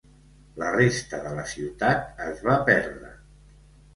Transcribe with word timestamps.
La 0.61 0.69
resta 0.75 1.19
de 1.25 1.33
la 1.41 1.43
ciutat 1.51 2.23
es 2.27 2.41
va 2.47 2.55
perdre. 2.71 3.13